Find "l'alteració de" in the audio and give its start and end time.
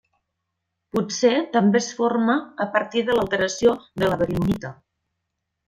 3.21-4.13